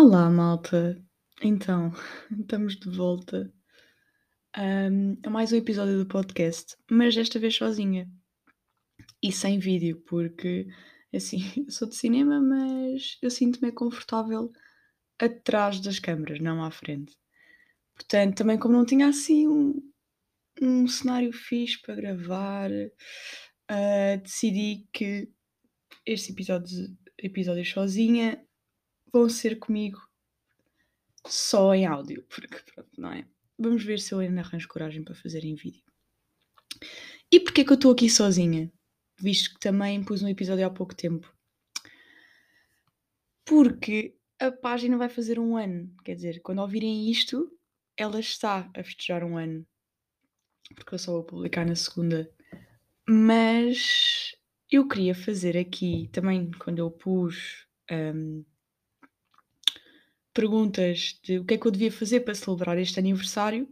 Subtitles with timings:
[0.00, 0.96] Olá, malta!
[1.42, 1.92] Então,
[2.30, 3.52] estamos de volta
[4.56, 8.08] hum, a mais um episódio do podcast, mas desta vez sozinha
[9.20, 10.68] e sem vídeo, porque
[11.12, 14.52] assim, eu sou de cinema, mas eu sinto-me confortável
[15.18, 17.16] atrás das câmaras, não à frente.
[17.96, 19.82] Portanto, também como não tinha assim um,
[20.62, 25.28] um cenário fixe para gravar, uh, decidi que
[26.06, 26.88] estes episódios,
[27.20, 28.47] episódios sozinha
[29.12, 30.00] vão ser comigo
[31.26, 33.26] só em áudio, porque pronto, não é?
[33.58, 35.82] Vamos ver se eu ainda arranjo coragem para fazer em vídeo.
[37.30, 38.72] E porquê que eu estou aqui sozinha?
[39.20, 41.32] Visto que também pus um episódio há pouco tempo.
[43.44, 45.92] Porque a página vai fazer um ano.
[46.04, 47.50] Quer dizer, quando ouvirem isto,
[47.96, 49.66] ela está a festejar um ano.
[50.74, 52.30] Porque eu só vou publicar na segunda.
[53.08, 54.36] Mas
[54.70, 58.44] eu queria fazer aqui também, quando eu pus um,
[60.38, 63.68] perguntas de o que é que eu devia fazer para celebrar este aniversário,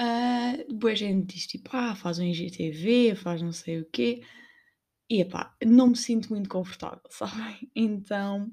[0.00, 4.22] uh, depois a gente diz tipo, ah, faz um IGTV, faz não sei o quê.
[5.10, 7.70] E epá, não me sinto muito confortável, sabem?
[7.76, 8.50] Então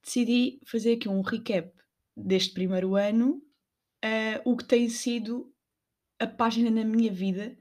[0.00, 1.68] decidi fazer aqui um recap
[2.16, 3.42] deste primeiro ano,
[4.04, 5.52] uh, o que tem sido
[6.20, 7.58] a página na minha vida.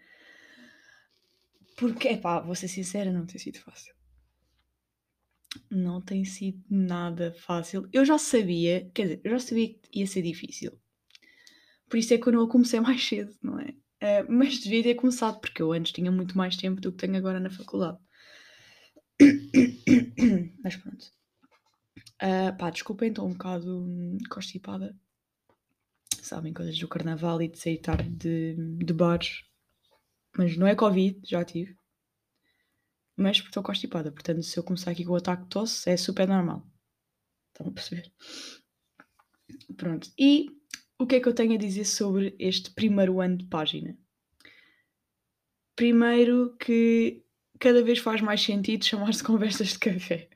[1.76, 3.97] Porque, epá, vou ser sincera, não tem sido fácil.
[5.70, 7.88] Não tem sido nada fácil.
[7.92, 10.72] Eu já sabia, quer dizer, eu já sabia que ia ser difícil.
[11.90, 13.70] Por isso é que eu não comecei mais cedo, não é?
[14.02, 17.18] Uh, mas devia ter começado, porque eu antes tinha muito mais tempo do que tenho
[17.18, 17.98] agora na faculdade.
[20.64, 21.06] mas pronto.
[22.22, 24.96] Uh, pá, desculpem, estou um bocado constipada.
[26.22, 29.44] Sabem, coisas do carnaval e de sair tarde de, de bares.
[30.38, 31.76] Mas não é Covid, já tive
[33.18, 34.12] mas estou constipada.
[34.12, 36.66] Portanto, se eu começar aqui com o ataque de tosse, é super normal.
[37.50, 38.12] Estão a perceber?
[39.76, 40.10] Pronto.
[40.18, 40.52] E
[41.00, 43.98] o que é que eu tenho a dizer sobre este primeiro ano de página?
[45.76, 47.24] Primeiro que
[47.60, 50.30] cada vez faz mais sentido chamar-se conversas de café.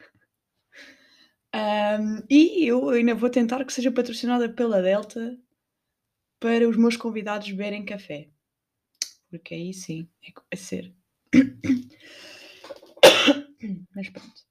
[1.53, 5.37] Um, e eu ainda vou tentar que seja patrocinada pela Delta
[6.39, 8.29] para os meus convidados beberem café.
[9.29, 10.93] Porque aí sim, é a ser.
[13.95, 14.41] Mas pronto.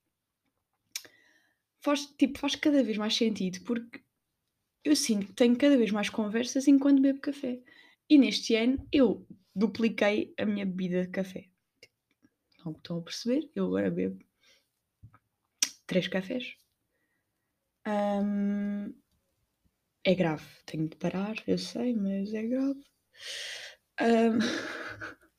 [1.82, 4.02] Faz, tipo, faz cada vez mais sentido porque
[4.84, 7.60] eu sinto que tenho cada vez mais conversas enquanto bebo café.
[8.08, 11.48] E neste ano eu dupliquei a minha bebida de café.
[12.64, 13.50] Não estão a perceber?
[13.54, 14.18] Eu agora bebo
[15.86, 16.54] três cafés.
[17.86, 18.94] Um,
[20.04, 22.80] é grave, tenho de parar, eu sei, mas é grave.
[24.00, 24.38] Um,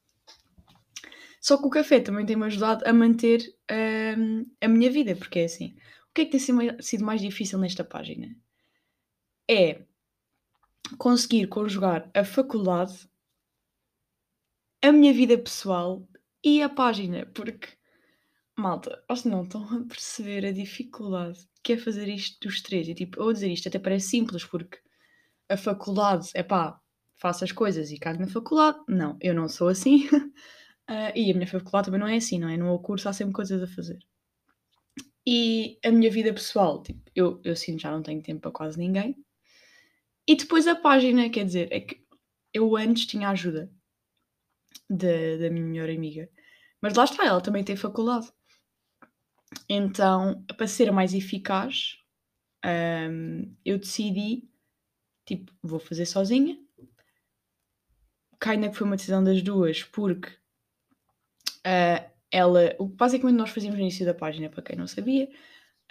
[1.42, 3.42] Só que o café também tem-me ajudado a manter
[4.16, 5.76] hum, a minha vida, porque é assim.
[6.10, 6.40] O que é que tem
[6.80, 8.28] sido mais difícil nesta página?
[9.50, 9.82] É
[10.98, 13.10] conseguir conjugar a faculdade,
[14.84, 16.08] a minha vida pessoal
[16.44, 17.70] e a página, porque,
[18.58, 22.88] malta, ou se não estão a perceber a dificuldade que é fazer isto dos três.
[22.88, 24.80] E tipo, vou dizer isto até parece simples, porque
[25.50, 26.80] a faculdade, é pá,
[27.16, 28.80] faço as coisas e cago na faculdade.
[28.88, 30.08] Não, eu não sou assim.
[30.90, 32.58] Uh, e a minha faculdade também não é assim, não é?
[32.58, 34.00] No meu curso há sempre coisas a fazer.
[35.26, 38.78] E a minha vida pessoal, tipo, eu, eu sinto já não tenho tempo para quase
[38.78, 39.16] ninguém.
[40.28, 42.04] E depois a página, quer dizer, é que
[42.54, 43.72] eu antes tinha ajuda
[44.90, 46.30] da, da minha melhor amiga.
[46.82, 48.32] Mas lá está, ela também tem faculdade.
[49.70, 51.98] Então, para ser mais eficaz,
[52.66, 54.50] um, eu decidi,
[55.26, 56.58] tipo, vou fazer sozinha.
[58.44, 60.41] Ainda que foi uma decisão das duas, porque
[61.66, 65.30] Uh, ela, basicamente nós fazíamos no início da página, para quem não sabia,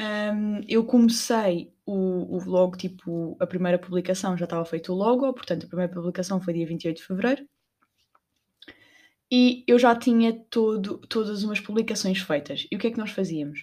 [0.00, 5.66] um, eu comecei o, o vlog, tipo, a primeira publicação já estava feito logo, portanto
[5.66, 7.46] a primeira publicação foi dia 28 de Fevereiro,
[9.30, 12.66] e eu já tinha todo, todas umas publicações feitas.
[12.70, 13.60] E o que é que nós fazíamos?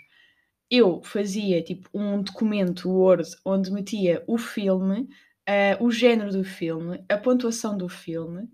[0.69, 5.01] Eu fazia, tipo, um documento Word onde metia o filme,
[5.49, 8.47] uh, o género do filme, a pontuação do filme,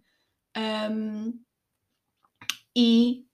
[0.58, 1.38] um,
[2.76, 3.26] e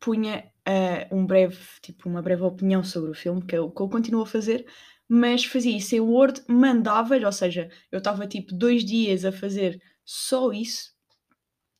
[0.00, 3.80] punha uh, um breve, tipo, uma breve opinião sobre o filme, que é o que
[3.80, 4.66] eu continuo a fazer,
[5.08, 9.80] mas fazia isso em Word, mandava-lhe, ou seja, eu estava tipo dois dias a fazer
[10.04, 10.92] só isso,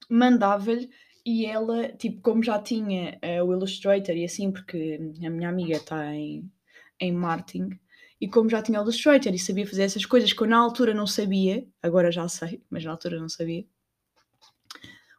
[0.09, 0.89] mandava-lhe
[1.25, 5.77] e ela, tipo, como já tinha uh, o Illustrator e assim, porque a minha amiga
[5.77, 6.51] está em,
[6.99, 7.79] em marketing,
[8.21, 10.95] e como já tinha o Illustrator e sabia fazer essas coisas que eu na altura
[10.95, 13.67] não sabia, agora já sei, mas na altura não sabia,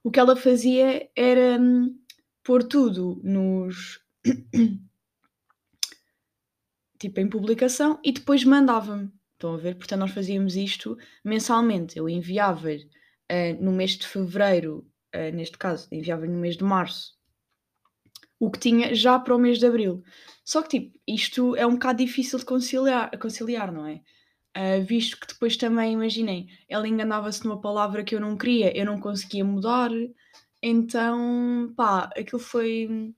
[0.03, 1.95] o que ela fazia era hum,
[2.43, 3.99] pôr tudo nos.
[6.99, 9.11] tipo em publicação e depois mandava-me.
[9.33, 9.75] Estão a ver?
[9.75, 11.97] Portanto, nós fazíamos isto mensalmente.
[11.97, 12.83] Eu enviava-lhe
[13.31, 17.13] uh, no mês de fevereiro, uh, neste caso, enviava-lhe no mês de março,
[18.37, 20.03] o que tinha já para o mês de abril.
[20.43, 24.01] Só que, tipo, isto é um bocado difícil de conciliar, conciliar não é?
[24.57, 28.85] Uh, visto que depois também, imaginem, ela enganava-se numa palavra que eu não queria, eu
[28.85, 29.89] não conseguia mudar,
[30.61, 33.13] então, pá, aquilo foi.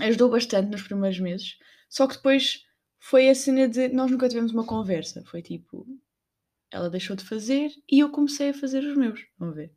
[0.00, 1.56] ajudou bastante nos primeiros meses.
[1.88, 2.64] Só que depois
[2.98, 3.88] foi a cena de.
[3.88, 5.24] Nós nunca tivemos uma conversa.
[5.26, 5.86] Foi tipo.
[6.70, 9.24] Ela deixou de fazer e eu comecei a fazer os meus.
[9.38, 9.72] Vamos ver.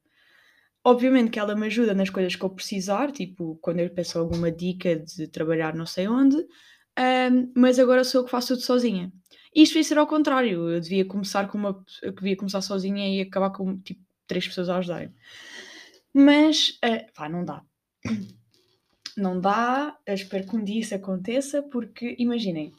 [0.84, 4.52] Obviamente que ela me ajuda nas coisas que eu precisar, tipo, quando eu peço alguma
[4.52, 9.12] dica de trabalhar não sei onde, um, mas agora sou eu que faço tudo sozinha.
[9.56, 11.86] Isto devia ser ao contrário, eu devia começar com uma.
[12.02, 15.14] Eu devia começar sozinha e acabar com tipo três pessoas a ajudarem.
[16.14, 17.64] Mas, uh, pá, não dá.
[19.18, 22.72] Não dá, espero que um dia isso aconteça, porque imaginem,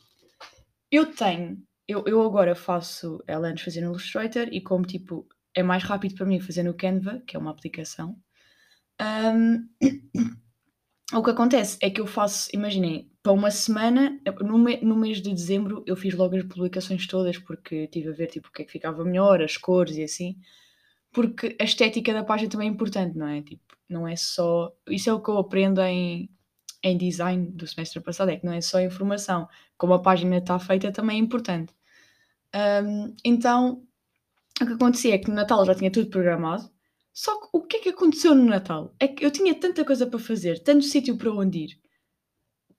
[0.91, 5.63] eu tenho, eu, eu agora faço, ela antes fazia no Illustrator e como tipo é
[5.63, 8.17] mais rápido para mim fazer no Canva, que é uma aplicação.
[9.01, 9.69] Um,
[11.19, 15.21] o que acontece é que eu faço, imaginem, para uma semana, no, me, no mês
[15.21, 18.63] de dezembro, eu fiz logo as publicações todas porque tive a ver tipo, o que
[18.63, 20.37] é que ficava melhor, as cores e assim.
[21.13, 23.43] Porque a estética da página também é importante, não é?
[23.43, 24.73] Tipo, não é só.
[24.89, 26.31] Isso é o que eu aprendo em,
[26.83, 30.59] em design do semestre passado, é que não é só informação, como a página está
[30.59, 31.75] feita também é importante.
[32.55, 33.83] Um, então,
[34.61, 36.71] o que acontecia é que no Natal já tinha tudo programado,
[37.13, 38.95] só que o que é que aconteceu no Natal?
[38.99, 41.81] É que eu tinha tanta coisa para fazer, tanto sítio para onde ir,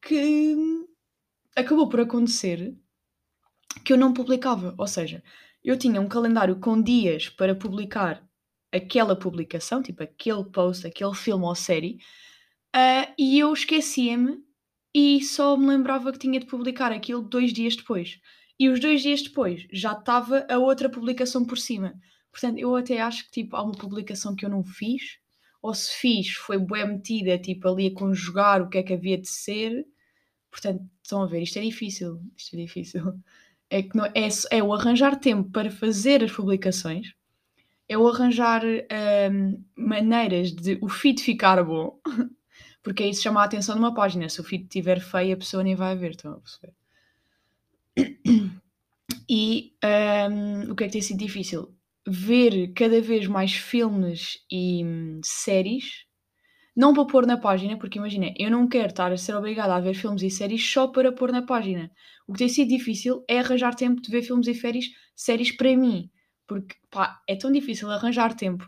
[0.01, 0.55] que
[1.55, 2.75] acabou por acontecer
[3.85, 4.73] que eu não publicava.
[4.77, 5.23] Ou seja,
[5.63, 8.23] eu tinha um calendário com dias para publicar
[8.71, 11.99] aquela publicação, tipo aquele post, aquele filme ou série,
[12.75, 14.43] Uh, e eu esquecia-me
[14.95, 18.19] e só me lembrava que tinha de publicar aquilo dois dias depois.
[18.59, 21.93] E os dois dias depois já estava a outra publicação por cima.
[22.31, 25.19] Portanto, eu até acho que tipo, há uma publicação que eu não fiz,
[25.61, 29.19] ou se fiz, foi bem metida, tipo, ali a conjugar o que é que havia
[29.19, 29.85] de ser.
[30.51, 32.19] Portanto, estão a ver, isto é difícil.
[32.35, 33.03] Isto é difícil.
[33.73, 37.15] É, que não, é, é o arranjar tempo para fazer as publicações,
[37.89, 41.99] é o arranjar um, maneiras de o feed ficar bom.
[42.83, 44.29] porque é isso chama a atenção numa página.
[44.29, 46.73] Se o feed estiver feio, a pessoa nem vai ver, estão a perceber?
[49.29, 49.73] E
[50.31, 51.73] um, o que é que tem sido difícil?
[52.05, 56.05] Ver cada vez mais filmes e hum, séries,
[56.75, 59.79] não para pôr na página, porque imagina, eu não quero estar a ser obrigada a
[59.79, 61.91] ver filmes e séries só para pôr na página.
[62.27, 65.75] O que tem sido difícil é arranjar tempo de ver filmes e séries, séries para
[65.75, 66.09] mim,
[66.47, 68.67] porque pá, é tão difícil arranjar tempo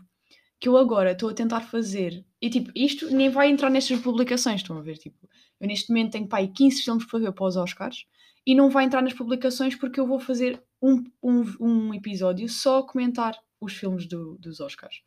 [0.58, 2.24] que eu agora estou a tentar fazer.
[2.40, 4.98] E tipo, isto nem vai entrar nestas publicações, estão a ver?
[4.98, 5.28] Tipo,
[5.60, 8.06] eu neste momento tenho pá, 15 filmes para ver para os Oscars
[8.46, 12.78] e não vai entrar nas publicações porque eu vou fazer um, um, um episódio só
[12.78, 15.02] a comentar os filmes do, dos Oscars.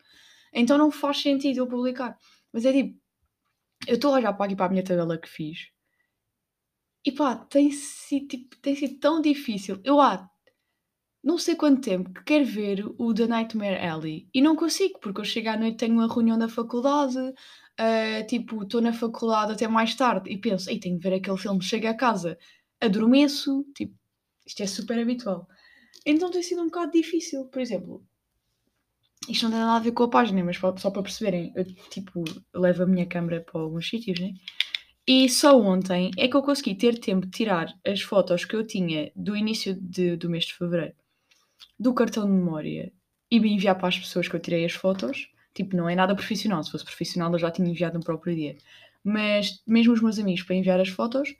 [0.52, 2.16] Então não faz sentido eu publicar.
[2.52, 3.00] Mas é tipo,
[3.86, 5.70] eu estou a olhar para aqui para a minha tabela que fiz
[7.04, 9.80] e pá, tem sido, tipo, tem sido tão difícil.
[9.84, 10.28] Eu há
[11.22, 15.20] não sei quanto tempo que quero ver o The Nightmare Alley e não consigo, porque
[15.20, 19.68] eu chego à noite tenho uma reunião da faculdade, uh, tipo, estou na faculdade até
[19.68, 22.38] mais tarde e penso, ei, tenho de ver aquele filme, chego a casa,
[22.80, 23.94] adormeço, tipo,
[24.46, 25.46] isto é super habitual.
[26.06, 28.02] Então tem sido um bocado difícil, por exemplo,
[29.28, 32.24] isto não tem nada a ver com a página, mas só para perceberem, eu tipo,
[32.54, 34.32] levo a minha câmera para alguns sítios, né?
[35.06, 38.66] E só ontem é que eu consegui ter tempo de tirar as fotos que eu
[38.66, 40.94] tinha do início de, do mês de fevereiro
[41.80, 42.92] do cartão de memória
[43.30, 45.30] e me enviar para as pessoas que eu tirei as fotos.
[45.54, 46.62] Tipo, não é nada profissional.
[46.62, 48.56] Se fosse profissional, eu já tinha enviado no próprio dia.
[49.02, 51.34] Mas mesmo os meus amigos para enviar as fotos,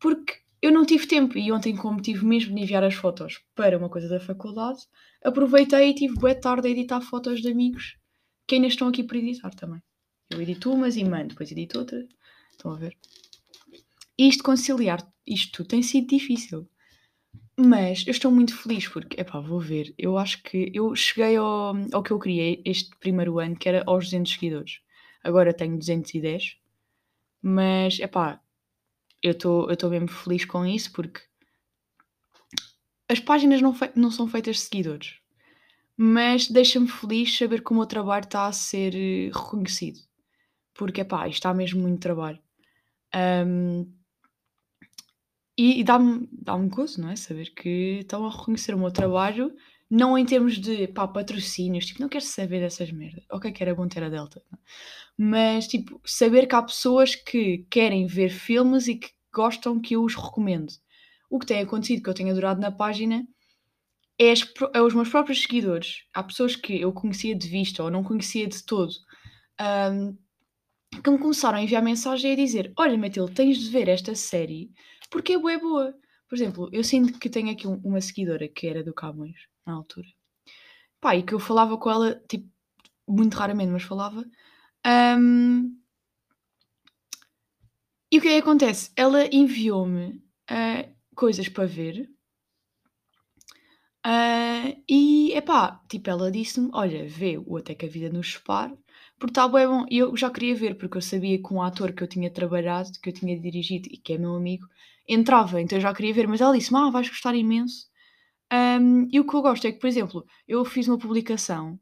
[0.00, 1.36] porque eu não tive tempo.
[1.36, 4.80] E ontem, como tive mesmo de enviar as fotos para uma coisa da faculdade,
[5.24, 7.96] aproveitei e tive boa tarde a editar fotos de amigos
[8.46, 9.82] que ainda estão aqui para editar também.
[10.30, 12.06] Eu edito umas e mando, depois edito outra.
[12.50, 12.96] Estão a ver?
[14.18, 16.68] Isto conciliar, isto tem sido difícil.
[17.56, 19.94] Mas eu estou muito feliz porque, epá, vou ver.
[19.96, 23.82] Eu acho que eu cheguei ao, ao que eu queria este primeiro ano, que era
[23.86, 24.80] aos 200 seguidores.
[25.22, 26.58] Agora tenho 210.
[27.40, 28.40] Mas, epá,
[29.22, 31.20] eu estou mesmo feliz com isso porque
[33.14, 35.14] as páginas não, não são feitas de seguidores.
[35.96, 40.00] Mas deixa-me feliz saber que o meu trabalho está a ser eh, reconhecido.
[40.74, 42.40] Porque, epá, isto está mesmo muito trabalho.
[43.46, 43.86] Um,
[45.56, 47.16] e, e dá-me dá gozo, não é?
[47.16, 49.54] Saber que estão a reconhecer o meu trabalho,
[49.88, 53.24] não em termos de pá, patrocínios, tipo, não quero saber dessas merdas.
[53.30, 54.58] Ok, que era bom ter a Delta, não?
[54.58, 54.62] É?
[55.16, 60.02] mas tipo, saber que há pessoas que querem ver filmes e que gostam que eu
[60.02, 60.72] os recomendo.
[61.30, 63.26] O que tem acontecido, que eu tenho adorado na página,
[64.18, 66.04] é, as, é, os meus próprios seguidores.
[66.12, 68.92] Há pessoas que eu conhecia de vista ou não conhecia de todo,
[69.60, 70.16] um,
[71.02, 74.70] que me começaram a enviar mensagem a dizer: Olha, Matilde, tens de ver esta série
[75.10, 75.94] porque é boa, boa.
[76.28, 79.74] Por exemplo, eu sinto que tenho aqui um, uma seguidora que era do Camões, na
[79.74, 80.08] altura.
[81.00, 82.48] Pá, e que eu falava com ela, tipo,
[83.06, 84.24] muito raramente, mas falava.
[84.86, 85.78] Um,
[88.10, 88.90] e o que é que acontece?
[88.96, 92.08] Ela enviou-me uh, coisas para ver.
[94.06, 98.74] Uh, e, epá, tipo, ela disse-me, olha, vê o Até que a Vida nos separe,
[99.18, 99.86] porque está bem bom.
[99.90, 102.90] E eu já queria ver, porque eu sabia que um ator que eu tinha trabalhado,
[103.02, 104.66] que eu tinha dirigido e que é meu amigo,
[105.08, 106.28] entrava, então eu já queria ver.
[106.28, 107.86] Mas ela disse-me, ah, vais gostar imenso.
[108.52, 111.78] Um, e o que eu gosto é que, por exemplo, eu fiz uma publicação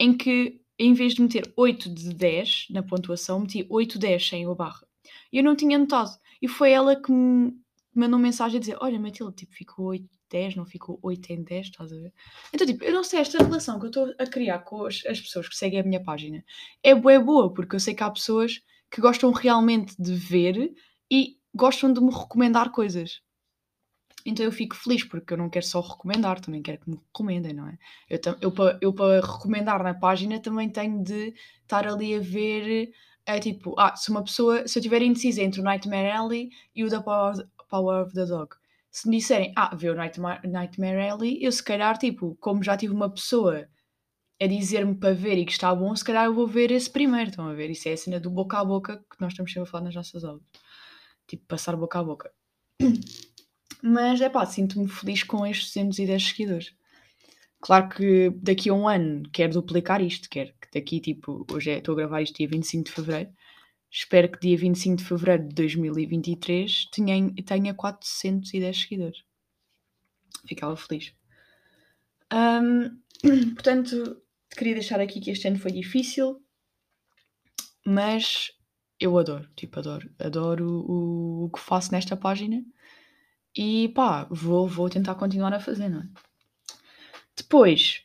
[0.00, 4.46] em que, em vez de meter 8 de 10 na pontuação, meti 8 10 sem
[4.46, 4.86] o barra.
[5.32, 6.10] E eu não tinha notado.
[6.40, 7.52] E foi ela que me
[7.98, 11.66] mandou mensagem a dizer: Olha, Matilde, tipo, ficou 8 10, não ficou 8 em 10,
[11.66, 12.12] estás a ver?
[12.52, 15.20] Então, tipo, eu não sei, esta relação que eu estou a criar com as, as,
[15.20, 16.44] pessoas que seguem a minha página
[16.82, 20.74] é boa, é boa, porque eu sei que há pessoas que gostam realmente de ver
[21.10, 23.20] e gostam de me recomendar coisas.
[24.26, 27.54] Então eu fico feliz porque eu não quero só recomendar, também quero que me recomendem,
[27.54, 27.78] não é?
[28.10, 32.92] Eu, eu, eu para recomendar na página também tenho de estar ali a ver,
[33.24, 36.84] é tipo, ah, se uma pessoa, se eu estiver indecisa entre o Nightmare Alley e
[36.84, 37.00] o The
[37.68, 38.54] Power, of the Dog,
[38.90, 42.76] se me disserem, ah, vê o Nightmare, Nightmare Alley, eu se calhar, tipo, como já
[42.76, 43.68] tive uma pessoa
[44.40, 47.30] a dizer-me para ver e que está bom, se calhar eu vou ver esse primeiro,
[47.30, 47.70] estão a ver?
[47.70, 49.94] Isso é a cena do boca a boca que nós estamos sempre a falar nas
[49.94, 50.42] nossas aulas.
[51.26, 52.32] Tipo, passar boca a boca.
[53.82, 56.74] Mas é pá, sinto-me feliz com estes 210 seguidores.
[57.60, 61.78] Claro que daqui a um ano quero duplicar isto, quero que daqui, tipo, hoje é,
[61.78, 63.30] estou a gravar isto dia 25 de fevereiro.
[63.90, 69.24] Espero que dia 25 de fevereiro de 2023 tenha, tenha 410 seguidores.
[70.46, 71.14] Ficava feliz.
[72.32, 73.00] Um,
[73.54, 76.42] portanto, queria deixar aqui que este ano foi difícil,
[77.84, 78.52] mas
[79.00, 82.64] eu adoro, tipo, adoro, adoro o, o que faço nesta página
[83.56, 86.08] e pá, vou, vou tentar continuar a fazer, não é?
[87.36, 88.04] Depois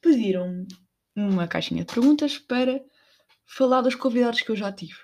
[0.00, 0.66] pediram
[1.14, 2.82] uma caixinha de perguntas para
[3.50, 4.98] falar dos convidados que eu já tive.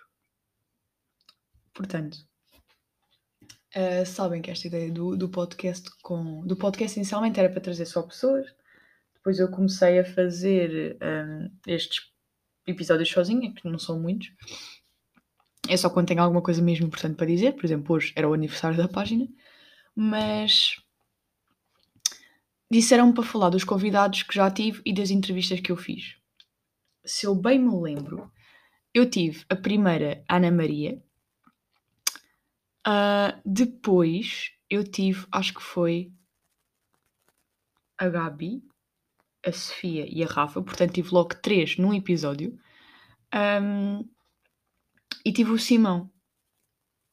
[1.75, 2.17] Portanto,
[3.75, 6.47] uh, sabem que esta ideia do, do podcast com.
[6.47, 8.47] Do podcast inicialmente era para trazer só pessoas.
[9.15, 12.13] Depois eu comecei a fazer um, eh, estes
[12.65, 14.29] episódios sozinha, que não são muitos.
[15.69, 17.55] É só quando tenho alguma coisa mesmo importante para dizer.
[17.55, 19.27] Por exemplo, hoje era o aniversário da página.
[19.97, 20.77] Mas
[22.71, 26.15] disseram-me para falar dos convidados que já tive e das entrevistas que eu fiz.
[27.05, 28.31] Se eu bem me lembro,
[28.97, 30.99] eu tive a primeira Ana Maria.
[32.89, 36.11] Uh, depois eu tive, acho que foi
[37.99, 38.65] a Gabi,
[39.45, 40.63] a Sofia e a Rafa.
[40.63, 42.59] Portanto, tive logo três num episódio.
[43.35, 44.09] Um,
[45.23, 46.11] e tive o Simão.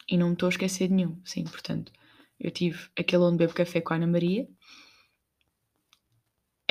[0.07, 1.19] E não me estou a esquecer de nenhum.
[1.25, 1.91] Sim, portanto,
[2.39, 4.47] eu tive aquele onde bebo café com a Ana Maria,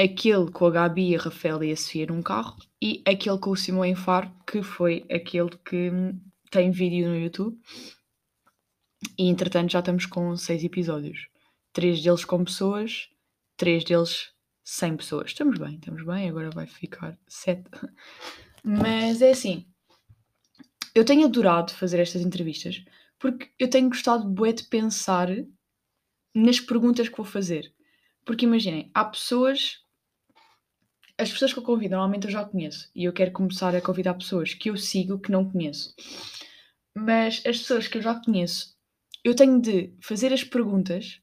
[0.02, 3.56] aquele com a Gabi, a Rafael e a Sofia num carro, e aquele com o
[3.56, 5.90] Simão Faro, que foi aquele que
[6.50, 7.58] tem vídeo no YouTube.
[9.18, 11.28] E entretanto já estamos com seis episódios.
[11.72, 13.08] Três deles com pessoas,
[13.56, 14.30] três deles
[14.64, 15.30] sem pessoas.
[15.30, 17.64] Estamos bem, estamos bem, agora vai ficar sete.
[18.64, 19.66] Mas é assim,
[20.94, 22.84] eu tenho adorado fazer estas entrevistas
[23.18, 25.28] porque eu tenho gostado bué de pensar
[26.34, 27.72] nas perguntas que vou fazer.
[28.24, 29.81] Porque imaginem, há pessoas.
[31.22, 34.14] As pessoas que eu convido normalmente eu já conheço e eu quero começar a convidar
[34.14, 35.94] pessoas que eu sigo que não conheço.
[36.96, 38.76] Mas as pessoas que eu já conheço,
[39.22, 41.20] eu tenho de fazer as perguntas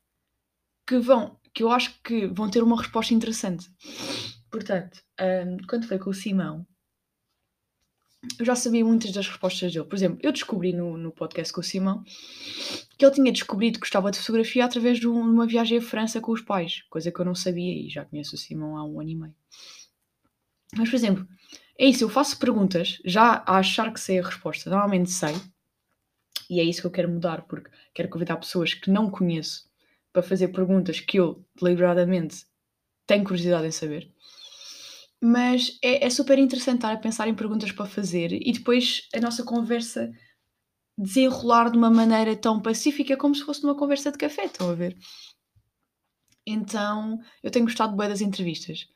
[0.87, 3.69] que vão, que eu acho que vão ter uma resposta interessante.
[4.49, 6.65] Portanto, um, quando foi com o Simão,
[8.39, 9.85] eu já sabia muitas das respostas dele.
[9.85, 12.05] Por exemplo, eu descobri no, no podcast com o Simão
[12.97, 15.81] que ele tinha descobrido que gostava de fotografia através de, um, de uma viagem à
[15.81, 18.85] França com os pais, coisa que eu não sabia e já conheço o Simão há
[18.85, 19.35] um ano e meio.
[20.75, 21.27] Mas, por exemplo,
[21.77, 24.69] é isso, eu faço perguntas já a achar que sei a resposta.
[24.69, 25.35] Normalmente sei,
[26.49, 29.69] e é isso que eu quero mudar, porque quero convidar pessoas que não conheço
[30.11, 32.45] para fazer perguntas que eu deliberadamente
[33.05, 34.11] tenho curiosidade em saber.
[35.21, 39.19] Mas é, é super interessante estar a pensar em perguntas para fazer e depois a
[39.19, 40.11] nossa conversa
[40.97, 44.73] desenrolar de uma maneira tão pacífica como se fosse numa conversa de café, estão a
[44.73, 44.97] ver?
[46.45, 48.87] Então, eu tenho gostado bem das entrevistas.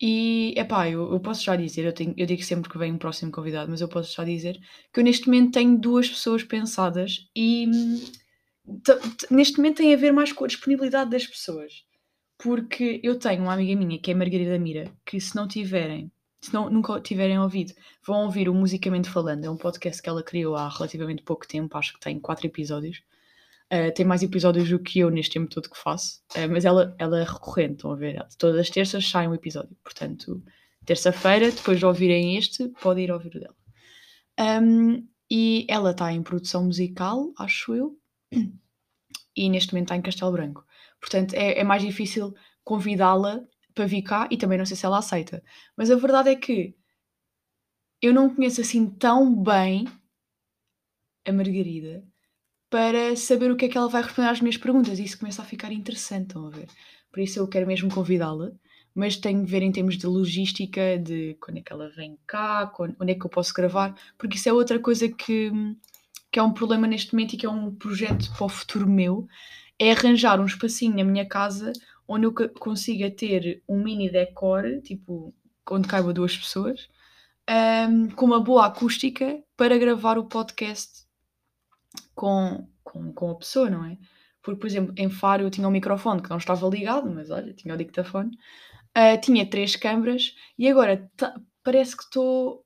[0.00, 2.98] E, epá, eu, eu posso já dizer, eu, tenho, eu digo sempre que vem um
[2.98, 4.58] próximo convidado, mas eu posso já dizer
[4.92, 8.00] que eu neste momento tenho duas pessoas pensadas e hum,
[9.30, 11.84] neste momento tem a ver mais com a disponibilidade das pessoas.
[12.38, 16.54] Porque eu tenho uma amiga minha que é Margarida Mira, que se não tiverem, se
[16.54, 17.72] não, nunca tiverem ouvido,
[18.06, 19.44] vão ouvir o Musicamente Falando.
[19.44, 23.02] É um podcast que ela criou há relativamente pouco tempo, acho que tem quatro episódios.
[23.72, 26.94] Uh, tem mais episódios do que eu neste tempo todo que faço, uh, mas ela,
[26.98, 28.26] ela é recorrente, estão a ver?
[28.38, 30.42] Todas as terças sai um episódio, portanto,
[30.86, 33.56] terça-feira, depois de ouvirem este, podem ir ouvir o dela.
[34.62, 37.98] Um, e ela está em produção musical, acho eu,
[39.36, 40.64] e neste momento está em Castelo Branco.
[40.98, 42.34] Portanto, é, é mais difícil
[42.64, 43.40] convidá-la
[43.74, 45.42] para vir cá e também não sei se ela aceita.
[45.76, 46.74] Mas a verdade é que
[48.00, 49.84] eu não conheço assim tão bem
[51.26, 52.02] a Margarida
[52.70, 54.98] para saber o que é que ela vai responder às minhas perguntas.
[54.98, 56.66] E isso começa a ficar interessante, estão a ver?
[57.10, 58.52] Por isso eu quero mesmo convidá-la,
[58.94, 62.70] mas tenho de ver em termos de logística, de quando é que ela vem cá,
[63.00, 65.50] onde é que eu posso gravar, porque isso é outra coisa que,
[66.30, 69.26] que é um problema neste momento e que é um projeto para o futuro meu,
[69.78, 71.72] é arranjar um espacinho na minha casa
[72.06, 75.34] onde eu consiga ter um mini decor, tipo,
[75.70, 76.88] onde caiba duas pessoas,
[77.88, 81.07] um, com uma boa acústica para gravar o podcast
[82.18, 83.96] com, com, com a pessoa, não é?
[84.42, 87.54] Porque, por exemplo, em Faro eu tinha um microfone que não estava ligado, mas olha,
[87.54, 88.36] tinha o dictafone.
[88.96, 91.08] Uh, tinha três câmaras e agora
[91.62, 92.64] parece que estou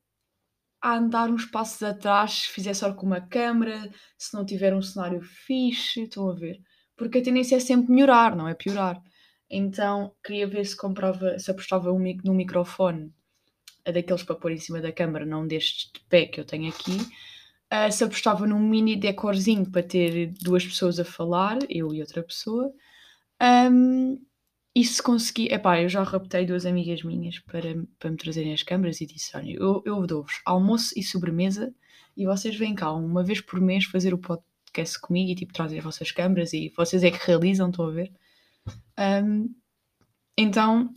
[0.80, 4.80] a andar uns passos atrás se fizer só com uma câmera, se não tiver um
[4.80, 6.58] cenário fixe, estão a ver?
[6.96, 9.02] Porque a tendência é sempre melhorar, não é piorar.
[9.50, 13.12] Então queria ver se comprava, se apostava um, num microfone
[13.84, 16.96] daqueles para pôr em cima da câmara, não deste de pé que eu tenho aqui,
[17.72, 22.22] uh, se apostava num mini decorzinho para ter duas pessoas a falar, eu e outra
[22.22, 22.72] pessoa.
[23.40, 24.20] Um,
[24.74, 28.62] e se conseguir, epá, eu já raptei duas amigas minhas para, para me trazerem as
[28.62, 31.74] câmaras e disse: olha, eu, eu dou-vos almoço e sobremesa
[32.16, 35.78] e vocês vêm cá uma vez por mês fazer o podcast comigo e tipo trazem
[35.78, 38.12] as vossas câmaras e vocês é que realizam, estão a ver?
[38.98, 39.54] Um,
[40.36, 40.94] então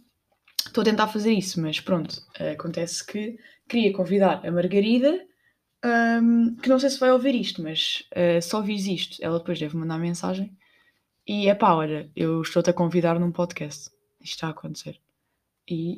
[0.66, 2.22] estou a tentar fazer isso, mas pronto,
[2.54, 5.26] acontece que queria convidar a Margarida
[5.86, 9.60] um, que não sei se vai ouvir isto, mas uh, só vis isto, ela depois
[9.60, 10.58] deve mandar mensagem.
[11.28, 13.92] E é pá, olha, eu estou-te a convidar num podcast.
[14.20, 15.00] Isto está a acontecer.
[15.70, 15.98] E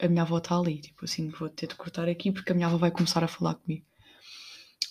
[0.00, 2.66] a minha avó está ali, tipo assim, vou ter de cortar aqui porque a minha
[2.66, 3.84] avó vai começar a falar comigo.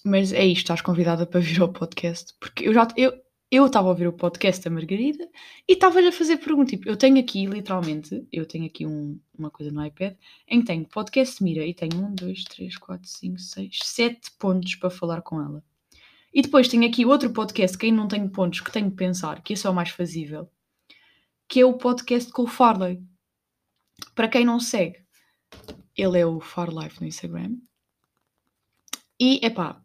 [0.04, 2.34] Mas é isto, estás convidada para vir ao podcast.
[2.39, 3.13] Porque eu já eu
[3.56, 5.30] eu estava a ouvir o podcast da Margarida
[5.68, 6.72] e estava-lhe a fazer perguntas.
[6.72, 10.15] Tipo, eu tenho aqui, literalmente, eu tenho aqui um, uma coisa no iPad
[10.48, 14.76] em que tenho podcast Mira e tenho um, dois, três, quatro, cinco, seis, sete pontos
[14.76, 15.63] para falar com ela.
[16.34, 19.41] E depois tenho aqui outro podcast que ainda não tenho pontos, que tenho que pensar,
[19.41, 20.50] que esse é o mais fazível,
[21.48, 23.02] que é o podcast com o Farley.
[24.13, 25.00] Para quem não segue,
[25.96, 27.56] ele é o Farlife no Instagram.
[29.20, 29.82] E, epá,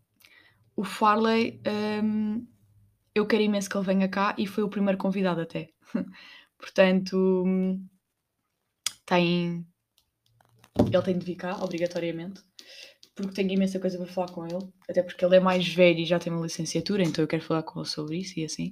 [0.75, 1.61] o Farley...
[2.03, 2.50] Um,
[3.15, 5.71] eu quero imenso que ele venha cá e foi o primeiro convidado até.
[6.59, 7.45] Portanto,
[9.05, 9.67] tem.
[10.79, 12.43] Ele tem de vir cá, obrigatoriamente,
[13.15, 16.07] porque tenho imensa coisa para falar com ele, até porque ele é mais velho e
[16.07, 18.71] já tem uma licenciatura, então eu quero falar com ele sobre isso e assim.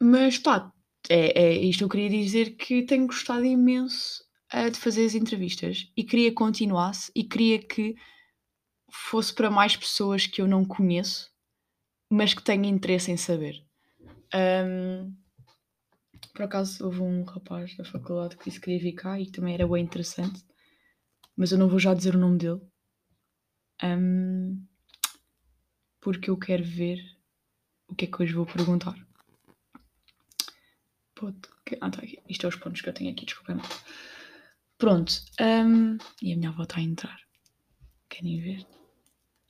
[0.00, 0.72] Mas pá,
[1.08, 5.90] é, é isto eu queria dizer que tenho gostado imenso uh, de fazer as entrevistas
[5.96, 7.94] e queria que continuasse e queria que
[8.90, 11.29] fosse para mais pessoas que eu não conheço
[12.10, 13.64] mas que tenho interesse em saber.
[14.34, 15.14] Um,
[16.34, 19.54] por acaso houve um rapaz da faculdade que disse que queria vir cá e também
[19.54, 20.44] era bem interessante,
[21.36, 22.60] mas eu não vou já dizer o nome dele.
[23.82, 24.66] Um,
[26.00, 26.98] porque eu quero ver
[27.88, 28.96] o que é que hoje vou perguntar.
[31.80, 32.18] Ah, tá aqui.
[32.28, 33.62] Isto é os pontos que eu tenho aqui, desculpem-me.
[34.78, 35.12] Pronto.
[35.38, 37.20] Um, e a minha avó está a entrar.
[38.08, 38.66] Querem ver?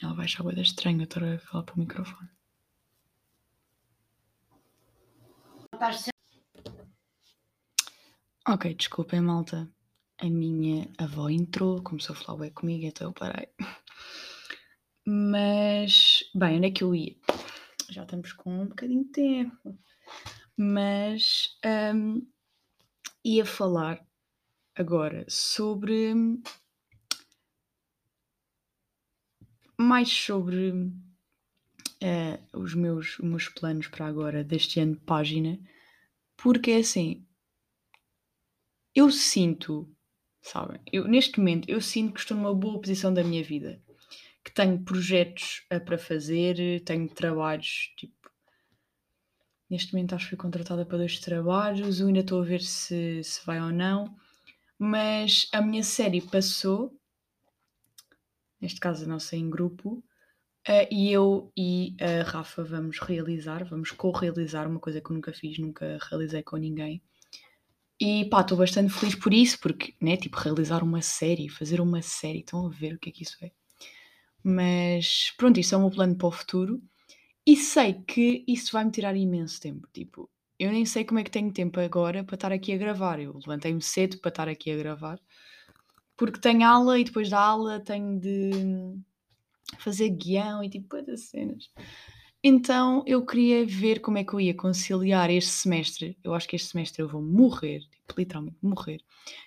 [0.03, 2.29] Ela vai achar coisa estranha estar a falar para o microfone.
[8.47, 9.67] Ok, desculpem, malta.
[10.19, 13.49] A minha avó entrou, começou a falar bem comigo, então eu parei.
[15.07, 17.17] Mas, bem, onde é que eu ia?
[17.89, 19.79] Já estamos com um bocadinho de tempo.
[20.55, 21.59] Mas
[21.95, 22.27] um,
[23.25, 24.07] ia falar
[24.75, 26.13] agora sobre.
[29.79, 30.75] Mais sobre
[32.03, 35.59] uh, os, meus, os meus planos para agora deste ano de página,
[36.37, 37.27] porque é assim,
[38.95, 39.89] eu sinto,
[40.43, 43.81] sabem, eu, neste momento eu sinto que estou numa boa posição da minha vida,
[44.45, 48.31] que tenho projetos para fazer, tenho trabalhos, tipo,
[49.69, 53.23] neste momento acho que fui contratada para dois trabalhos, eu ainda estou a ver se,
[53.23, 54.17] se vai ou não,
[54.79, 56.99] mas a minha série passou,
[58.61, 60.03] neste caso a nossa em grupo,
[60.69, 65.33] Uh, e eu e a Rafa vamos realizar, vamos co-realizar uma coisa que eu nunca
[65.33, 67.03] fiz, nunca realizei com ninguém.
[67.99, 72.03] E pá, estou bastante feliz por isso, porque, né, tipo, realizar uma série, fazer uma
[72.03, 73.51] série, estão a ver o que é que isso é.
[74.43, 76.83] Mas pronto, isso é o meu plano para o futuro.
[77.47, 79.89] E sei que isso vai me tirar imenso tempo.
[79.93, 83.21] Tipo, eu nem sei como é que tenho tempo agora para estar aqui a gravar.
[83.21, 85.19] Eu levantei-me cedo para estar aqui a gravar.
[86.17, 88.51] Porque tenho aula e depois da aula tenho de
[89.79, 91.71] fazer guião e tipo outras cenas.
[92.43, 96.19] Então eu queria ver como é que eu ia conciliar este semestre.
[96.25, 99.03] Eu acho que este semestre eu vou morrer, tipo, literalmente morrer.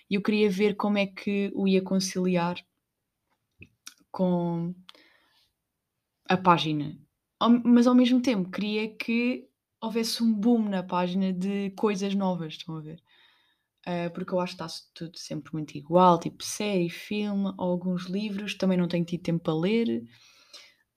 [0.08, 2.56] E eu queria ver como é que eu ia conciliar
[4.12, 4.72] com
[6.28, 6.96] a página.
[7.64, 9.48] Mas ao mesmo tempo queria que
[9.80, 13.02] houvesse um boom na página de coisas novas, estão a ver?
[13.86, 18.54] Uh, porque eu acho que está tudo sempre muito igual, tipo série, filme, alguns livros,
[18.54, 20.02] também não tenho tido tempo para ler.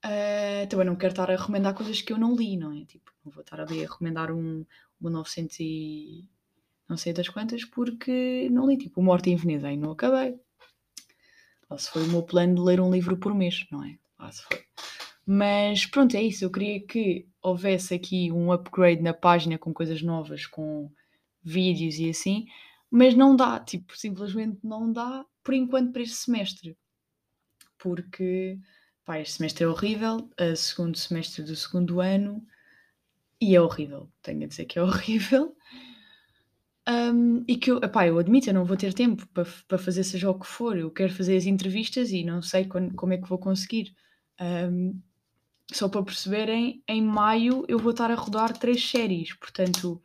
[0.05, 2.85] Uh, também não quero estar a recomendar coisas que eu não li, não é?
[2.85, 4.65] Tipo, não vou estar ali a recomendar um,
[5.01, 6.29] um 900 e
[6.87, 10.39] não sei das quantas porque não li, tipo, Morte em Veneza, e não acabei.
[11.69, 13.97] Lá se foi o meu plano de ler um livro por mês, não é?
[14.17, 14.63] Lá se foi.
[15.25, 16.45] Mas pronto, é isso.
[16.45, 20.89] Eu queria que houvesse aqui um upgrade na página com coisas novas, com
[21.43, 22.45] vídeos e assim,
[22.89, 26.77] mas não dá, tipo, simplesmente não dá por enquanto para este semestre.
[27.77, 28.59] Porque
[29.05, 32.45] pá, este semestre é horrível, a segundo semestre do segundo ano,
[33.39, 35.55] e é horrível, tenho a dizer que é horrível.
[36.89, 40.03] Um, e que eu, epá, eu admito, eu não vou ter tempo para, para fazer
[40.03, 40.77] seja o que for.
[40.77, 43.93] Eu quero fazer as entrevistas e não sei quando, como é que vou conseguir.
[44.39, 44.99] Um,
[45.71, 50.01] só para perceberem, em maio eu vou estar a rodar três séries, portanto,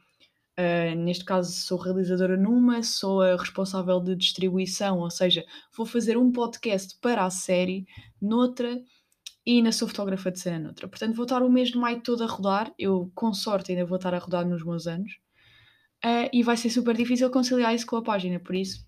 [0.58, 5.44] uh, neste caso sou realizadora numa, sou a responsável de distribuição, ou seja,
[5.76, 7.86] vou fazer um podcast para a série,
[8.20, 8.80] noutra
[9.44, 10.86] e ainda sou fotógrafa de cena noutra.
[10.88, 13.96] Portanto, vou estar o mês de maio todo a rodar, eu com sorte ainda vou
[13.96, 15.12] estar a rodar nos meus anos,
[16.04, 18.86] uh, e vai ser super difícil conciliar isso com a página, por isso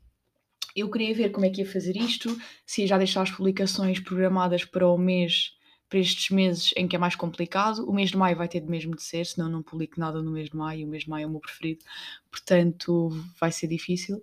[0.76, 4.00] eu queria ver como é que ia fazer isto, se ia já deixar as publicações
[4.00, 5.52] programadas para o mês
[5.94, 7.88] para estes meses em que é mais complicado.
[7.88, 10.32] O mês de maio vai ter de mesmo de ser, senão não publico nada no
[10.32, 10.84] mês de maio.
[10.84, 11.84] O mês de maio é o meu preferido,
[12.28, 14.20] portanto vai ser difícil.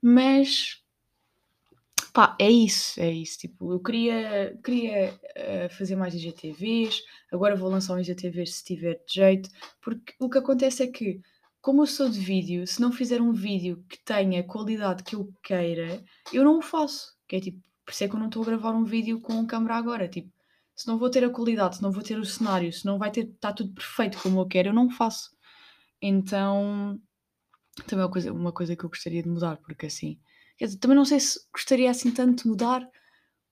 [0.00, 0.82] Mas
[2.14, 3.40] pá, é isso, é isso.
[3.40, 8.94] Tipo, eu queria, queria uh, fazer mais IGTVs, agora vou lançar um IGTV se tiver
[9.06, 9.50] de jeito,
[9.82, 11.20] porque o que acontece é que,
[11.60, 15.14] como eu sou de vídeo, se não fizer um vídeo que tenha a qualidade que
[15.14, 17.14] eu queira, eu não o faço.
[17.28, 19.46] Que é tipo, por isso é que eu não estou a gravar um vídeo com
[19.46, 20.08] câmera agora.
[20.08, 20.32] Tipo,
[20.82, 23.08] se não vou ter a qualidade, se não vou ter o cenário, se não vai
[23.08, 25.30] ter, está tudo perfeito como eu quero, eu não faço.
[26.02, 27.00] Então,
[27.86, 30.18] também é uma coisa, uma coisa que eu gostaria de mudar, porque assim,
[30.60, 32.84] dizer, também não sei se gostaria assim tanto de mudar,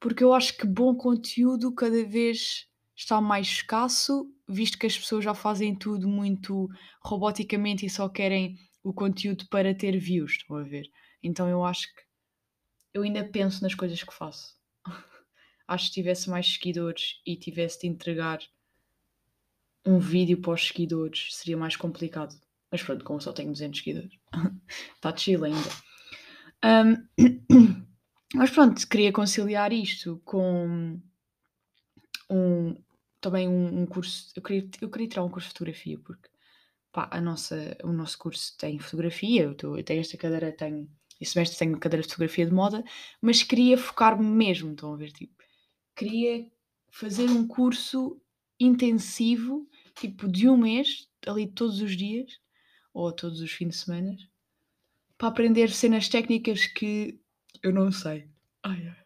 [0.00, 2.66] porque eu acho que bom conteúdo cada vez
[2.96, 6.68] está mais escasso, visto que as pessoas já fazem tudo muito
[7.00, 10.86] roboticamente e só querem o conteúdo para ter views, estão a ver?
[11.22, 12.02] Então eu acho que
[12.92, 14.59] eu ainda penso nas coisas que faço
[15.70, 18.40] acho que tivesse mais seguidores e tivesse de entregar
[19.86, 22.34] um vídeo para os seguidores, seria mais complicado.
[22.70, 24.12] Mas pronto, como só tenho 200 seguidores,
[24.94, 25.70] está chill ainda.
[26.64, 27.86] Um,
[28.34, 31.00] mas pronto, queria conciliar isto com
[32.28, 32.76] um,
[33.20, 34.32] também um, um, curso.
[34.34, 36.28] Eu queria, eu queria tirar um curso de fotografia, porque
[36.92, 40.90] pá, a nossa, o nosso curso tem fotografia, eu, tô, eu tenho esta cadeira, tenho.
[41.20, 42.82] Este semestre tenho cadeira de fotografia de moda,
[43.20, 45.12] mas queria focar-me mesmo, estão a ver?
[45.12, 45.39] Tipo,
[45.94, 46.50] queria
[46.90, 48.20] fazer um curso
[48.58, 52.40] intensivo, tipo de um mês, ali todos os dias,
[52.92, 54.16] ou todos os fins de semana,
[55.16, 57.20] para aprender cenas técnicas que
[57.62, 58.28] eu não sei.
[58.62, 58.96] Ai, ai.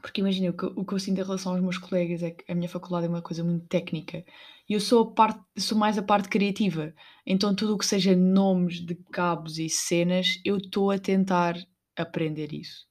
[0.00, 2.50] Porque imagina, o que, o que eu sinto em relação aos meus colegas é que
[2.50, 4.22] a minha faculdade é uma coisa muito técnica
[4.68, 6.94] e eu sou, parte, sou mais a parte criativa.
[7.24, 11.56] Então, tudo o que seja nomes de cabos e cenas, eu estou a tentar
[11.96, 12.86] aprender isso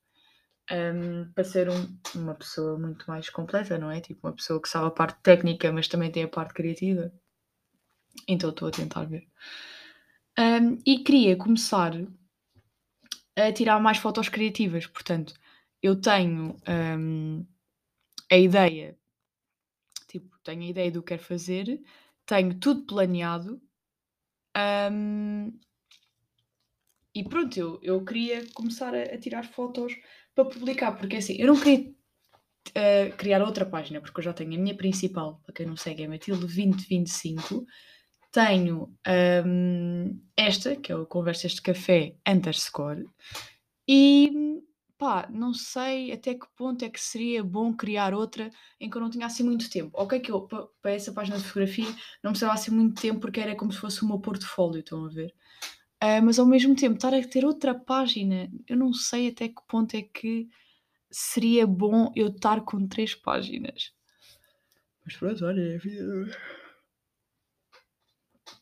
[0.71, 3.99] um, para ser um, uma pessoa muito mais completa, não é?
[3.99, 7.11] Tipo, uma pessoa que sabe a parte técnica, mas também tem a parte criativa.
[8.27, 9.27] Então estou a tentar ver.
[10.37, 11.93] Um, e queria começar
[13.35, 15.33] a tirar mais fotos criativas, portanto,
[15.81, 16.55] eu tenho
[18.31, 18.97] a ideia,
[20.07, 21.81] tipo, tenho a ideia do que quero fazer,
[22.25, 23.61] tenho tudo planeado.
[27.15, 29.93] e pronto, eu, eu queria começar a, a tirar fotos
[30.35, 31.89] para publicar, porque assim, eu não queria
[32.51, 36.03] uh, criar outra página, porque eu já tenho a minha principal, para quem não segue,
[36.03, 37.65] é Matilde 2025.
[38.31, 38.93] Tenho
[39.45, 43.05] um, esta, que é o Conversas de Café underscore,
[43.87, 44.31] e
[44.97, 49.01] pá, não sei até que ponto é que seria bom criar outra em que eu
[49.01, 49.91] não tinha assim muito tempo.
[49.93, 51.85] Ok, que eu, pa- para essa página de fotografia,
[52.23, 55.09] não precisava assim muito tempo porque era como se fosse o meu portfólio, estão a
[55.09, 55.33] ver?
[56.05, 59.61] Ah, mas ao mesmo tempo, estar a ter outra página, eu não sei até que
[59.69, 60.49] ponto é que
[61.09, 63.93] seria bom eu estar com três páginas.
[65.05, 65.79] Mas pronto, olha, é.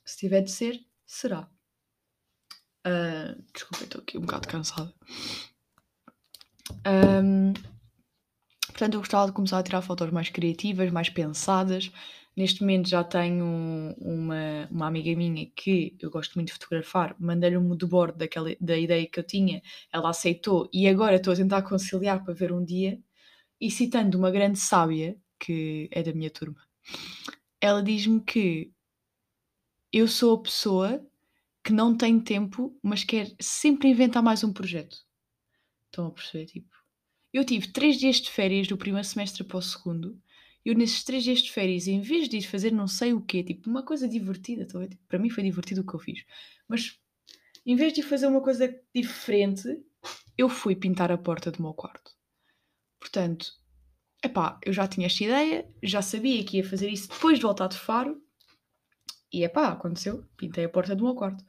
[0.05, 1.49] Se tiver de ser, será.
[2.85, 4.93] Ah, desculpa, estou aqui um bocado cansada.
[6.85, 7.53] Ahm,
[8.67, 11.91] portanto, eu gostava de começar a tirar fotos mais criativas, mais pensadas.
[12.35, 13.45] Neste momento já tenho
[13.99, 18.55] uma, uma amiga minha que eu gosto muito de fotografar, mandei-lhe um mood board daquela,
[18.59, 22.51] da ideia que eu tinha, ela aceitou e agora estou a tentar conciliar para ver
[22.53, 22.99] um dia.
[23.59, 26.57] E citando uma grande sábia, que é da minha turma,
[27.59, 28.71] ela diz-me que
[29.91, 31.05] eu sou a pessoa
[31.63, 34.97] que não tem tempo, mas quer sempre inventar mais um projeto.
[35.85, 36.45] Estão a perceber?
[36.45, 36.69] Tipo,
[37.33, 40.19] eu tive três dias de férias do primeiro semestre para o segundo.
[40.65, 43.43] Eu, nesses três dias de férias, em vez de ir fazer não sei o quê,
[43.43, 44.89] tipo, uma coisa divertida, ver?
[44.89, 46.23] Tipo, para mim foi divertido o que eu fiz.
[46.67, 46.99] Mas,
[47.65, 49.67] em vez de fazer uma coisa diferente,
[50.37, 52.11] eu fui pintar a porta do meu quarto.
[52.99, 53.53] Portanto,
[54.23, 57.67] epá, eu já tinha esta ideia, já sabia que ia fazer isso depois de voltar
[57.67, 58.21] de Faro.
[59.33, 60.25] E epá, aconteceu.
[60.37, 61.43] Pintei a porta do meu quarto.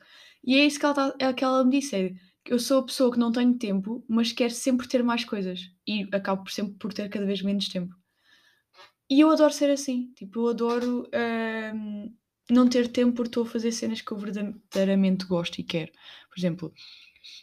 [0.44, 2.14] E é isso que ela, tá- é que ela me disse: é
[2.46, 5.60] eu sou a pessoa que não tenho tempo, mas quero sempre ter mais coisas.
[5.86, 7.94] E acabo por sempre por ter cada vez menos tempo.
[9.12, 10.10] E eu adoro ser assim.
[10.16, 11.06] Tipo, eu adoro
[11.74, 12.14] hum,
[12.50, 15.92] não ter tempo porque estou a fazer cenas que eu verdadeiramente gosto e quero.
[16.30, 16.72] Por exemplo,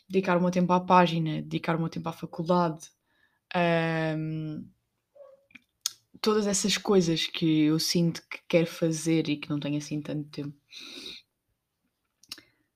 [0.10, 2.90] dedicar o meu tempo à página, dedicar o meu tempo à faculdade.
[4.18, 4.68] hum,
[6.20, 10.28] todas essas coisas que eu sinto que quero fazer e que não tenho assim tanto
[10.30, 10.58] tempo.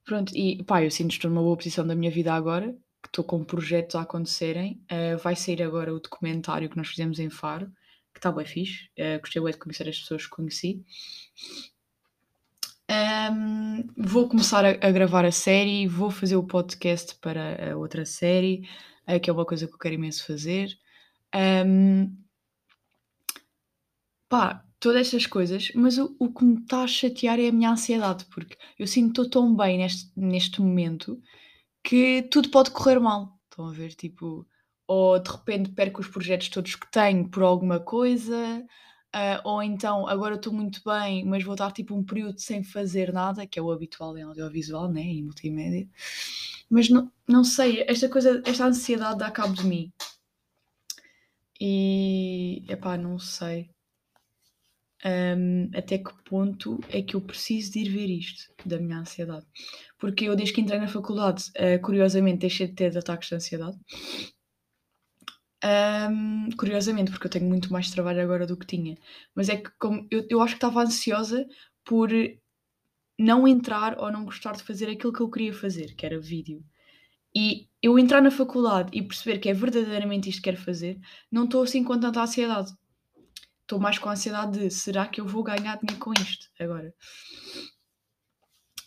[0.05, 3.07] Pronto, e pá, eu sinto que estou numa boa posição da minha vida agora, que
[3.07, 4.83] estou com projetos a acontecerem.
[4.83, 7.71] Uh, vai sair agora o documentário que nós fizemos em Faro,
[8.13, 8.89] que está bem fixe.
[8.97, 10.85] Uh, gostei bem de conhecer as pessoas que conheci.
[12.89, 18.05] Um, vou começar a, a, gravar a série, vou fazer o podcast para a outra
[18.05, 18.67] série,
[19.07, 20.77] uh, que é uma coisa que eu quero imenso fazer.
[21.65, 22.15] Um,
[24.29, 27.71] pá, todas estas coisas, mas o, o que me está a chatear é a minha
[27.71, 31.21] ansiedade, porque eu sinto tão bem neste, neste momento
[31.83, 33.39] que tudo pode correr mal.
[33.49, 33.93] Estão a ver?
[33.93, 34.45] Tipo,
[34.93, 38.63] ou de repente perco os projetos todos que tenho por alguma coisa,
[39.15, 43.11] uh, ou então agora estou muito bem, mas vou estar tipo um período sem fazer
[43.11, 45.01] nada, que é o habitual em audiovisual, né?
[45.01, 45.87] Em multimédia.
[46.69, 49.91] Mas não, não sei, esta coisa, esta ansiedade dá cabo de mim.
[51.59, 53.69] E, epá, não sei
[55.05, 59.45] um, até que ponto é que eu preciso de ir ver isto da minha ansiedade.
[59.99, 63.77] Porque eu, desde que entrei na faculdade, uh, curiosamente, deixei de ter ataques de ansiedade.
[65.65, 68.97] Um, curiosamente, porque eu tenho muito mais trabalho agora do que tinha.
[69.33, 71.45] Mas é que como, eu, eu acho que estava ansiosa
[71.85, 72.09] por
[73.17, 76.63] não entrar ou não gostar de fazer aquilo que eu queria fazer, que era vídeo.
[77.35, 80.99] E eu entrar na faculdade e perceber que é verdadeiramente isto que quero fazer,
[81.31, 82.73] não estou assim com tanta ansiedade
[83.73, 86.93] estou mais com a ansiedade de será que eu vou ganhar dinheiro com isto agora?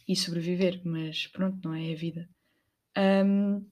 [0.09, 2.29] E sobreviver, mas pronto, não é a vida.
[2.97, 3.67] Um,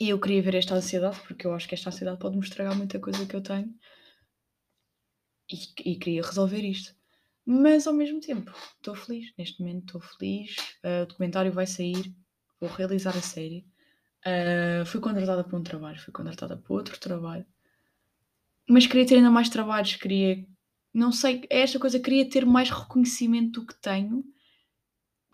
[0.00, 2.76] e eu queria ver esta ansiedade, porque eu acho que esta ansiedade pode me estragar
[2.76, 3.74] muita coisa que eu tenho.
[5.50, 6.94] E, e queria resolver isto.
[7.44, 9.32] Mas ao mesmo tempo, estou feliz.
[9.38, 10.56] Neste momento estou feliz.
[10.84, 12.14] Uh, o documentário vai sair.
[12.60, 13.66] Vou realizar a série.
[14.26, 17.46] Uh, fui contratada para um trabalho, fui contratada para outro trabalho
[18.68, 20.44] mas queria ter ainda mais trabalhos, queria,
[20.92, 24.24] não sei, é esta coisa, queria ter mais reconhecimento do que tenho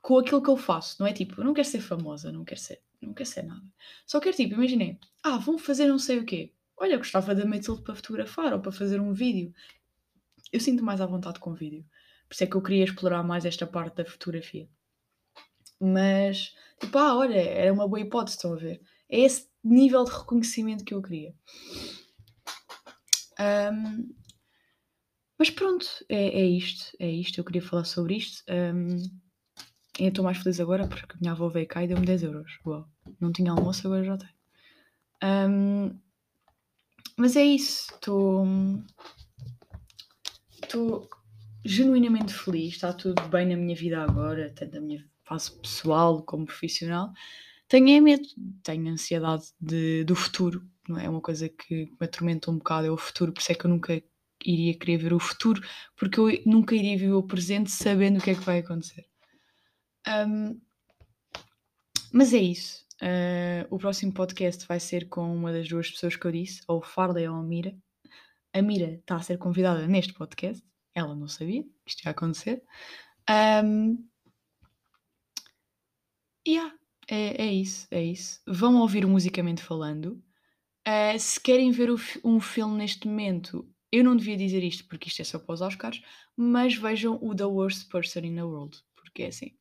[0.03, 2.61] com aquilo que eu faço, não é tipo, eu não quero ser famosa, não quero
[2.61, 3.65] ser, não quero ser nada.
[4.07, 6.53] Só quero tipo, imaginei, ah, vão fazer não sei o quê.
[6.77, 9.53] Olha, gostava da Matilde para fotografar ou para fazer um vídeo.
[10.53, 11.85] Eu sinto mais à vontade com vídeo.
[12.29, 14.69] Por isso é que eu queria explorar mais esta parte da fotografia.
[15.81, 18.81] Mas, tipo, ah, olha, era uma boa hipótese, estão a ver?
[19.09, 21.35] É esse nível de reconhecimento que eu queria.
[23.39, 24.15] Um,
[25.39, 27.39] mas pronto, é, é, isto, é isto.
[27.39, 28.45] Eu queria falar sobre isto.
[28.49, 28.97] Um,
[29.99, 32.59] eu estou mais feliz agora porque a minha avó veio cá e deu-me 10 euros.
[32.65, 32.89] Uau.
[33.21, 34.33] Não tinha almoço, agora já tenho.
[35.23, 35.99] Um,
[37.17, 37.93] mas é isso.
[37.95, 38.47] Estou.
[40.63, 41.09] Estou
[41.65, 42.75] genuinamente feliz.
[42.75, 47.13] Está tudo bem na minha vida agora, tanto na minha fase pessoal como profissional.
[47.69, 48.29] Tenho medo,
[48.63, 51.07] tenho ansiedade de, do futuro, não é?
[51.07, 51.09] é?
[51.09, 53.71] uma coisa que me atormenta um bocado, é o futuro, por isso é que eu
[53.71, 54.03] nunca
[54.45, 55.63] iria querer ver o futuro,
[55.97, 59.07] porque eu nunca iria ver o presente sabendo o que é que vai acontecer.
[60.07, 60.61] Um,
[62.13, 62.85] mas é isso.
[63.03, 66.81] Uh, o próximo podcast vai ser com uma das duas pessoas que eu disse, ou
[66.81, 67.77] Farley ou a Mira.
[68.53, 70.65] A Mira está a ser convidada neste podcast.
[70.95, 72.63] Ela não sabia que isto ia acontecer.
[73.29, 74.09] Um,
[76.47, 76.73] yeah,
[77.09, 78.41] é, é isso, é isso.
[78.47, 80.23] Vão ouvir musicamente falando.
[80.87, 81.89] Uh, se querem ver
[82.23, 85.61] um filme neste momento, eu não devia dizer isto porque isto é só para os
[85.61, 86.01] Oscars,
[86.37, 89.57] mas vejam o The Worst Person in the World, porque é assim,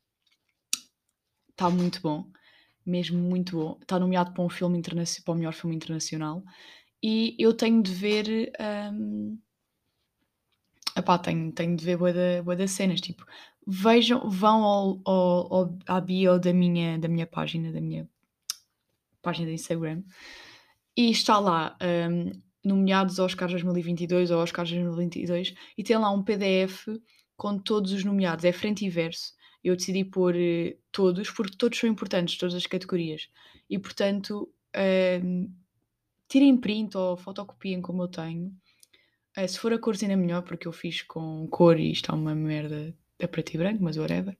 [1.50, 2.32] está muito bom
[2.86, 3.78] mesmo muito bom.
[3.82, 6.44] Está nomeado para um filme internacional, para o melhor filme internacional.
[7.02, 8.52] E eu tenho de ver.
[8.94, 9.38] Um,
[10.96, 13.02] epá, tenho, tenho de ver boa da, boa das cenas.
[13.02, 13.26] Tipo,
[13.66, 18.08] vejam, vão ao, ao, ao, à bio da minha, da minha página, da minha
[19.22, 20.04] página de Instagram,
[20.98, 21.78] e está lá
[22.10, 22.32] um,
[22.64, 26.88] nomeados Oscars 2022 ou Oscars 2022, e tem lá um PDF
[27.38, 31.78] com todos os nomeados, é frente e verso eu decidi pôr uh, todos, porque todos
[31.78, 33.30] são importantes, todas as categorias.
[33.70, 35.52] E portanto, uh,
[36.28, 38.48] tirem print ou fotocopiem como eu tenho.
[39.38, 42.36] Uh, se for a cor ainda melhor, porque eu fiz com cor e está uma
[42.36, 44.38] merda a preto e branco, mas whatever.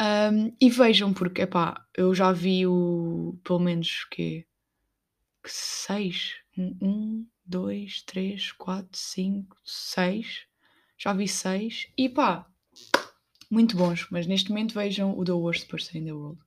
[0.00, 4.46] Um, e vejam, porque, epá, eu já vi o, pelo menos, que
[5.44, 10.46] seis, um, dois, três, quatro, cinco, seis,
[10.96, 12.46] já vi seis, e pá,
[13.52, 16.40] muito bons, mas neste momento vejam o The Worst Person in the World.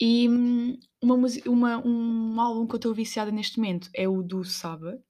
[0.00, 1.14] E hum, uma,
[1.46, 5.00] uma, um álbum que eu estou viciada neste momento é o do Saba.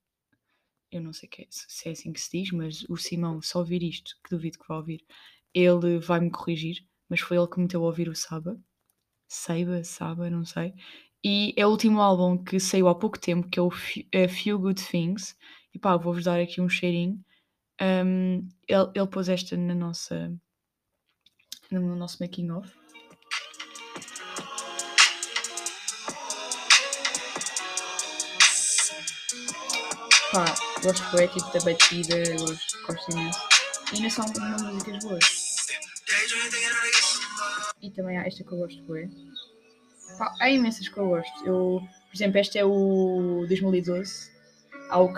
[0.91, 3.81] Eu não sei é, se é assim que se diz, mas o Simão, só ouvir
[3.81, 5.03] isto, que duvido que vá ouvir,
[5.51, 8.59] ele vai-me corrigir, mas foi ele que me meteu a ouvir o Saba.
[9.27, 10.75] Saiba, Saba, não sei.
[11.23, 14.59] E é o último álbum que saiu há pouco tempo, que é o A Few
[14.59, 15.35] Good Things.
[15.73, 17.19] E pá, vou-vos dar aqui um cheirinho.
[17.81, 20.39] Um, ele, ele pôs esta na nossa
[21.71, 22.67] no nosso making of.
[30.31, 30.45] Pá,
[30.83, 32.15] gosto tipo da batida,
[32.85, 33.39] gosto, imenso.
[33.91, 35.39] E ainda são músicas boas.
[37.81, 39.09] E também há esta que eu gosto bem.
[40.17, 41.45] Pá, há imensas que eu gosto.
[41.45, 44.31] Eu, por exemplo, este é o 2012.
[44.89, 45.13] Há o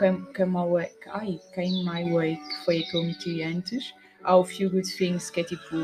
[1.09, 3.93] ai, Came My Way, que foi a que eu meti antes.
[4.23, 5.75] Há o Few Good Things, que é tipo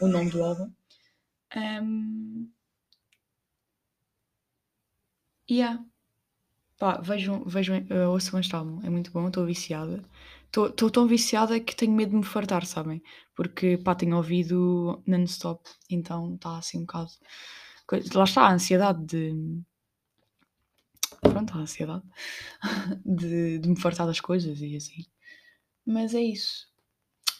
[0.00, 0.72] o nome do álbum.
[1.56, 2.50] Um,
[5.50, 5.84] yeah.
[6.78, 10.02] Pá, vejam, vejam uh, ouçam este álbum, é muito bom, estou viciada.
[10.46, 13.02] Estou tão viciada que tenho medo de me fartar, sabem?
[13.36, 17.10] Porque, pá, tenho ouvido non-stop, então está assim um bocado.
[18.14, 19.62] Lá está a ansiedade de.
[21.20, 22.02] Pronto, a ansiedade
[23.04, 25.04] de, de me fartar das coisas e assim.
[25.86, 26.68] Mas é isso.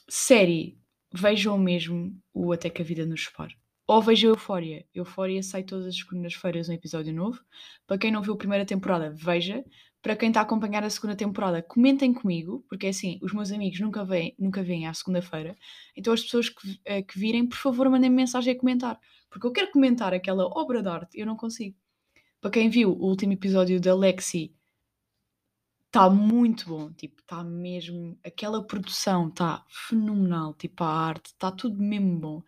[0.09, 0.80] Série,
[1.13, 3.57] vejam mesmo o Até que a Vida nos Separe.
[3.87, 4.87] Ou vejam Eufória.
[4.95, 7.41] Eufória sai todas as segundas-feiras um episódio novo.
[7.87, 9.65] Para quem não viu a primeira temporada, veja.
[10.01, 13.81] Para quem está a acompanhar a segunda temporada, comentem comigo, porque assim, os meus amigos
[13.81, 15.55] nunca vêm, nunca vêm à segunda-feira.
[15.95, 18.99] Então as pessoas que, uh, que virem, por favor, mandem -me mensagem a comentar.
[19.29, 21.77] Porque eu quero comentar aquela obra de arte, eu não consigo.
[22.41, 24.55] Para quem viu o último episódio da Lexi,
[25.91, 28.17] Está muito bom, tipo, está mesmo.
[28.25, 32.43] Aquela produção está fenomenal, tipo, a arte, está tudo mesmo bom.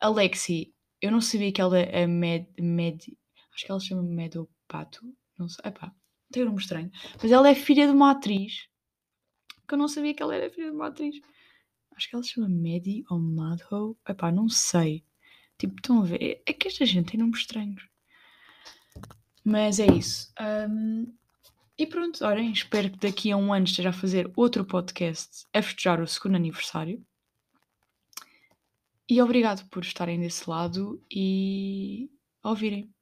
[0.00, 3.16] A Lexi, eu não sabia que ela é med, med
[3.54, 5.00] acho que ela se chama Medopato,
[5.38, 5.94] não sei, epá,
[6.32, 6.90] tem um nome estranho,
[7.22, 8.68] mas ela é filha de uma atriz,
[9.68, 11.20] que eu não sabia que ela era filha de uma atriz.
[11.94, 15.04] Acho que ela se chama Medi ou Madho, epá, não sei.
[15.56, 17.88] Tipo, estão a ver, é que esta gente tem nomes estranhos.
[19.44, 20.32] Mas é isso.
[20.68, 21.12] Um,
[21.78, 25.62] e pronto, olhem, espero que daqui a um ano esteja a fazer outro podcast a
[25.62, 27.06] festejar o segundo aniversário.
[29.08, 32.10] E obrigado por estarem desse lado e
[32.42, 32.92] ouvirem.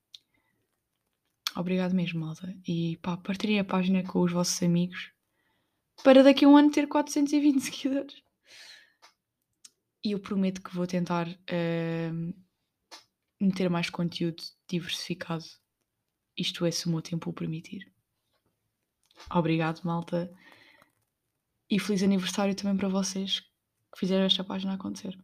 [1.57, 2.55] Obrigado mesmo, malta.
[2.69, 5.11] E pá, partilhem a página com os vossos amigos
[6.05, 8.23] para daqui a um ano ter 420 seguidores.
[10.05, 12.35] E eu prometo que vou tentar uh,
[13.41, 15.47] meter mais conteúdo diversificado.
[16.37, 17.96] Isto é, se o meu tempo o permitir.
[19.31, 20.31] Obrigado, malta.
[21.71, 23.41] E feliz aniversário também para vocês
[23.93, 25.17] que fizeram esta página acontecer.